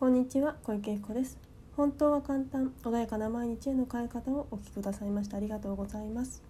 [0.00, 1.36] こんにちは小池子です。
[1.76, 6.42] 本当は簡単穏やかな毎日への変え方をお聞きくださいましてありがとうございます。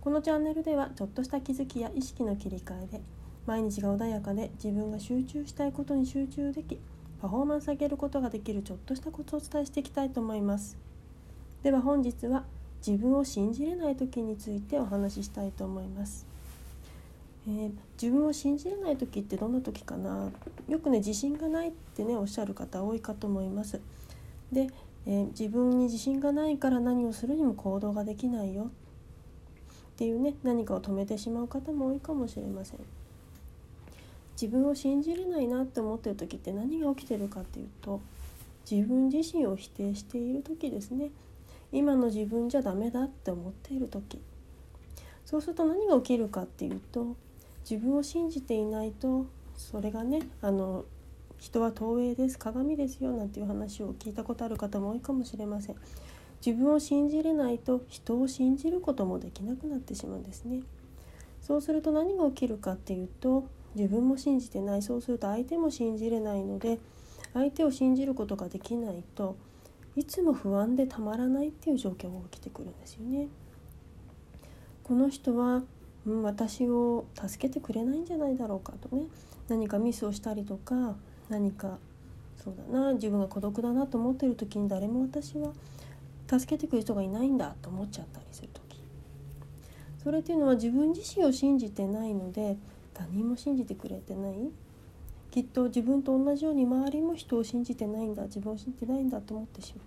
[0.00, 3.00] このチャンネルではちょっとした気づきや意識の切り替えで
[3.44, 6.78] 毎日が穏やかで自分が集中したいことに集中でき
[7.20, 10.78] パフォーマンス上げることができるちょっとしたコツをお伝えしていきたいと思います。
[11.64, 12.44] では本日は
[12.86, 16.29] 自分を信じれない時についてお話ししたいと思います。
[17.48, 20.30] えー、自分を信じれない時ってどんな時かな？
[20.68, 23.80] よくね自信がないってねおっしゃる方多いかと思います。
[24.52, 24.68] で、
[25.06, 28.66] えー、自分に自信がないから何をするにも行動ができないよっ
[29.96, 32.80] ていうね何かを止めてしまう方も多いかもしれません。
[34.40, 38.00] 自分を信じれないなって思ってる時って何が起きてるかっていうと
[38.70, 41.10] 自分自身を否定している時ですね
[41.72, 44.18] 今の自分じゃダメだって思っている時
[45.26, 47.16] そうすると何が起きるかっていうと
[47.68, 50.84] 自分を信じていないとそれがねあの
[51.38, 55.76] 人は投影です鏡ですよなんていう話を聞いたことある方も多いかもしれません。
[56.44, 60.62] 自分を信じれないと人を信じることもできなくなってしまうんですね。
[61.42, 64.82] そうすると何が起きるかっていうと自分も信じてない。
[64.82, 66.78] そうすると相手も信じれないので
[67.34, 69.36] 相手を信じることができないと
[69.96, 73.28] いつも不安でたまらないっていう状況が起きてくるんですよね。
[74.84, 75.62] この人は
[76.06, 79.04] うん、私を助けてくれないんじゃないだろうかとね。
[79.48, 80.94] 何かミスをしたりとか
[81.28, 81.78] 何か
[82.36, 85.52] そうだな自分が孤独だなと思ってる時に誰も私は
[86.28, 88.60] 助けてくれる人がいないんだと思っちゃったりする時。
[90.02, 92.56] それっていうのは自分自身を信じてないので
[92.94, 94.50] 他人も信じてくれてない。
[95.30, 99.84] きっと自分と同じように周りも人を信じてないんだ自分を信じてないんだと思ってしまう。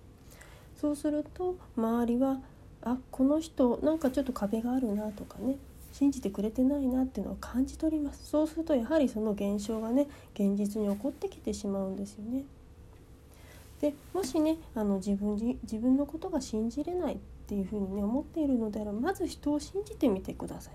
[0.80, 2.39] そうすると周りは
[2.81, 5.58] あこの人なんかちょっと壁があるなとかね。
[5.94, 12.44] 信じてくれてないなっていうのを感じ取りますそうするとやはりその現象がね現実に起こってきてしまうんですよね。
[13.80, 20.71] でもしねあの自分自分のことが信じれないっていうふうにね思っているのであればまず人を信じてみてくださ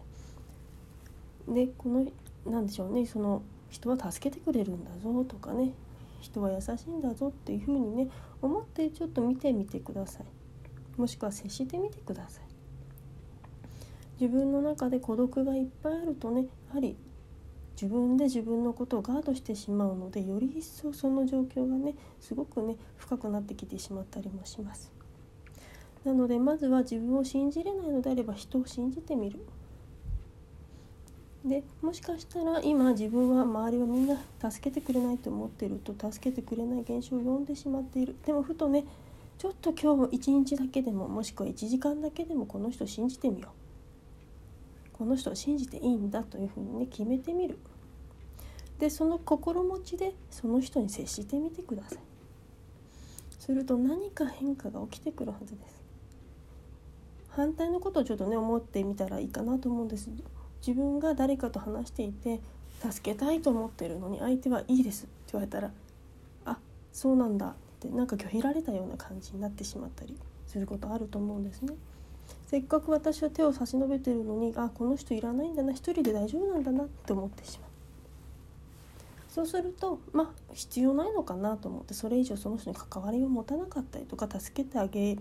[1.48, 1.54] い。
[1.54, 2.06] でこの
[2.46, 5.72] 何でしょうねその人は助けてくれるんだぞとかね
[6.20, 8.08] 人は優しいんだぞっていうふうにね
[8.40, 11.00] 思ってちょっと見てみてください。
[11.00, 12.57] もしくは接してみてください。
[14.20, 16.96] 自分の中で孤独がいっぱいあるとねやはり
[17.80, 24.92] 自分で自分のことをガードしてしまうのでより一層その状況がねすごくね深くなってきてしまったりもします。
[26.04, 29.38] なのでまずは自分を信じれないのであれば人を信じてみる。
[31.44, 34.16] でもしかしたら今自分は周りはみんな
[34.50, 38.84] 助けてくれないと思ってると助けてくれない現象を呼んでしまっているでもふとね
[39.38, 43.67] ちょっと今日一日だけでももしくは1時間だけでもこの人信じてみよう
[44.98, 47.58] この人を信じていいんだというふうにね決めてみる。
[48.78, 51.98] でその心持ちでその人に接してみてください。
[53.38, 55.82] すると何か変化が起きてくるはずです。
[57.30, 60.10] 反対のことをちょっとね思ってみたらいいかなと思うんです。
[60.60, 62.40] 自分が誰かと話していて
[62.90, 65.04] 助けたいと思ってるのに相手はいいです。
[65.04, 65.70] って言われたら
[66.44, 66.58] あ
[66.92, 67.48] そうなんだ。
[67.48, 70.16] ってなんか拒否られたような感じになってしまったり
[70.46, 71.74] することあると思うんですね。
[72.48, 77.68] せっかく私は手を差し伸べてるのにあこの人いらないんだな一人で大丈夫なんだなって思ってしまう。
[79.28, 85.18] そうするとまあ必要ないのかなと思ってそれ以上その人に関わりを持たなかったりとか助けてあげよ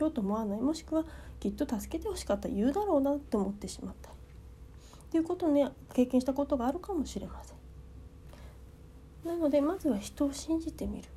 [0.00, 0.60] うと思わない。
[0.60, 1.04] もしくは
[1.40, 4.16] きっと助けてほしかった言うだろうなって思ってしまったり。
[4.16, 7.56] っていうことをね経験したことがあるかもしれません。
[9.28, 11.08] なのでまずは人を信じてみる。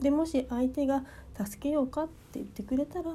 [0.00, 1.04] でもし相手が
[1.46, 3.14] 助けようかって言ってくれたら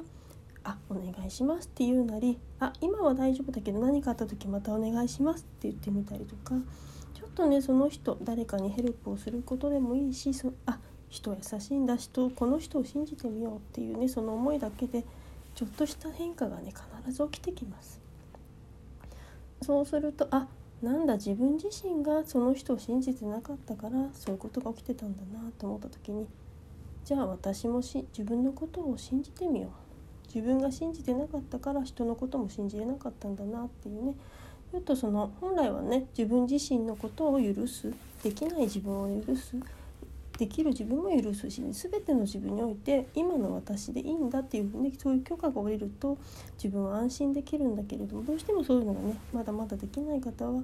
[0.90, 6.54] お願いしますって言うなりあ今は大丈夫だけど何かあった時またお願いしますって言ってみたりとか
[7.14, 15.04] ちょっとねその人誰かにヘルプをすることでもいいしそあ人優しいんだ人この人を信じてみようっていうねその思いだけで
[15.54, 16.72] ちょっとした変化がね
[17.04, 18.00] 必ず起きてきます。
[19.62, 20.48] そうするとあ
[20.82, 26.26] なんだ自分自身がその人を信じてなかったからそういうことが起きてたんだなと思った時に
[27.04, 29.89] じゃあ私もし自分のことを信じてみよう。
[30.32, 34.14] 自分が信じてなかったから人のことも信じれなかったんだなっていうね
[34.70, 37.92] ちょっとその本来はね自分自身のことを許す
[38.22, 39.56] できない自分を許す
[40.38, 46.16] できる自分も許すし、全ての自分において今の私でいいんだっていうふうにそういう許可が下りると
[46.54, 50.62] 自分は安心できるんだけれどもどうしてもそういうのがねまだまだできない方は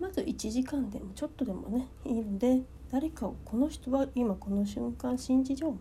[0.00, 5.76] まず1時間でもちょっとでもねいいので誰かをこの人は今この瞬間信じようっ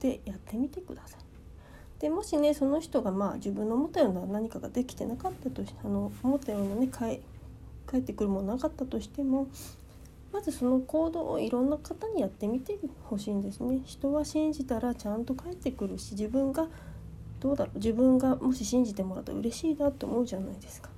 [0.00, 1.31] てやってみてください。
[2.02, 9.46] でもしねその人がまあ自分の思ったような何かができてなかったとしあの思ったようなね帰ってくるものなかったとしても
[10.32, 13.82] まずその行動をいろんな方にやってみてほしいんですね。
[13.84, 16.66] 人は信じたらちゃんと返ってくるし自分が
[17.38, 20.88] どうだろう自分がもし信じてもらったら嬉しいなって思うじゃないですか。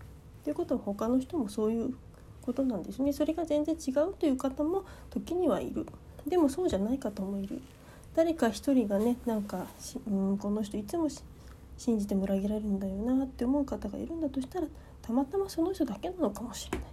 [0.45, 1.95] ということは他の人もそういう
[2.41, 3.13] ことなんですね。
[3.13, 5.85] それが全然違うという方も時にはいる。
[6.27, 7.61] でもそうじゃない方もいる。
[8.15, 9.67] 誰か一人がねなんか
[10.07, 11.09] うんこの人いつも
[11.77, 14.67] 信じてもらえられるんだよなって思う方がいるんだとしたら
[15.03, 16.89] たまたまその人だけなのかもしれない。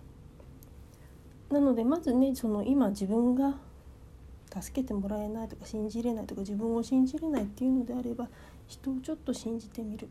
[1.54, 3.56] なのでまずねその今自分が
[4.60, 8.28] 助けてもらえないとか信じれないとか自分を信じれないっていうのであれば
[8.68, 10.08] 人をちょっと信じてみる。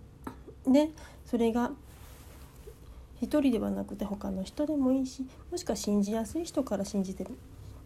[0.67, 0.91] で
[1.27, 1.73] それが
[3.21, 7.27] 一人ではなくて他の人でもいいしもしくは信じやすい人から信じて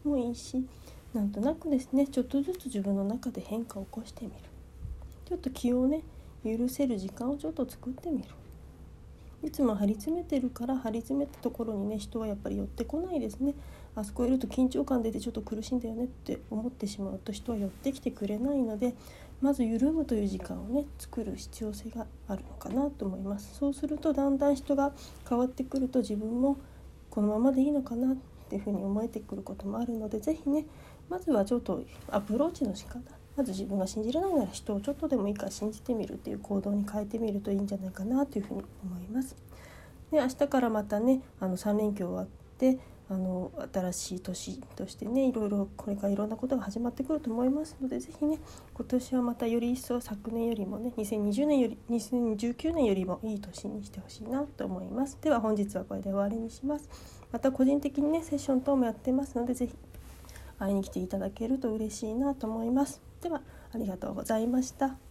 [0.04, 0.64] もいいし
[1.14, 4.36] なんとなくですねちょっとずつ自分の中で変化を起こしてみる。
[5.28, 6.02] ちょっと気をね
[6.44, 8.24] 許せる時間をちょっと作ってみる。
[9.42, 13.54] いつも張り詰めてるから張り詰めたところにね人はやっぱり寄ってこないですね。
[13.94, 18.94] あそこいると緊張感出てちょっと苦しいんだよねって思ってしまうと人は寄ってきてくれないので
[19.40, 23.54] まず緩むという時間をね作る必要性があるのかなと思います。
[23.56, 24.92] そうするとだんだん人が
[25.28, 26.56] 変わってくると自分も
[27.10, 30.66] このままでいいのかなっていうふうに思えてくることもあるので是非ね
[31.08, 33.00] まずはちょっとアプローチの仕方
[33.36, 39.36] まず自分が信じれないなら人をちょっとでもいいから信じてみるっていう行動に変えてみるといいんじゃないかなというふうに思います。
[40.10, 42.26] で明日からまたねあの3連休終わっ
[42.58, 42.78] て
[43.10, 48.38] あの新しい年としてねいろいろこれからいろんなことが始まってくると思いますので是非ね
[48.72, 55.18] 今年はまたより一層昨年よりもね2020年より2019年よりもいい年にしてほしいなと思います。
[55.20, 56.88] では本日はこれで終わりにします。
[57.30, 59.74] また個人的にねセッション等もやってますので是非
[60.58, 63.02] 会いに来ていただけると嬉しいなと思います。
[63.20, 63.42] では
[63.74, 65.03] ありがとうございました。